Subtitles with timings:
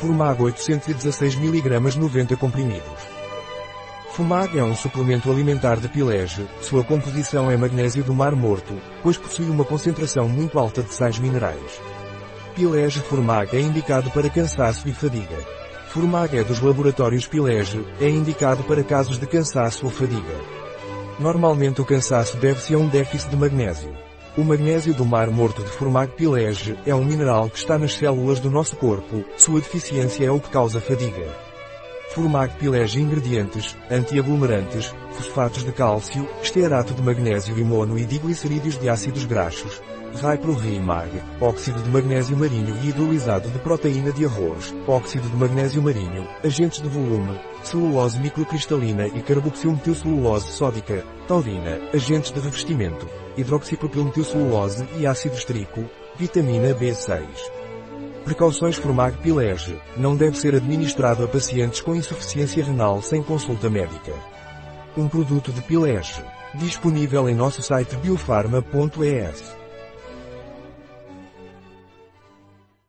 [0.00, 3.02] Fumag 816 mg 90 comprimidos.
[4.12, 9.18] Fumag é um suplemento alimentar de pilege, sua composição é magnésio do mar morto, pois
[9.18, 11.80] possui uma concentração muito alta de sais minerais.
[12.54, 15.36] Pilege Fumag é indicado para cansaço e fadiga.
[15.88, 20.36] Fumag é dos laboratórios Pilege, é indicado para casos de cansaço ou fadiga.
[21.18, 24.07] Normalmente o cansaço deve-se a um déficit de magnésio.
[24.38, 28.38] O magnésio do mar morto de Formag Pilege é um mineral que está nas células
[28.38, 31.26] do nosso corpo, sua deficiência é o que causa fadiga.
[32.14, 38.88] Formag Pilege Ingredientes, antiaglomerantes, fosfatos de cálcio, estearato de magnésio e mono e diglicerídeos de
[38.88, 39.82] ácidos graxos,
[40.62, 46.26] Rimag, óxido de magnésio marinho e hidrolisado de proteína de arroz, óxido de magnésio marinho,
[46.44, 55.36] agentes de volume, celulose microcristalina e carboxilmetilcelulose sódica, taurina, agentes de revestimento, hidroxipropilmetilcelulose e ácido
[55.36, 55.84] estrico,
[56.16, 57.22] vitamina B6.
[58.24, 59.78] Precauções Formag Pilege.
[59.96, 64.12] Não deve ser administrado a pacientes com insuficiência renal sem consulta médica.
[64.96, 66.22] Um produto de Pilege.
[66.54, 69.56] Disponível em nosso site biofarma.es.